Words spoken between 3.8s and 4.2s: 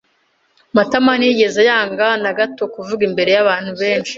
benshi.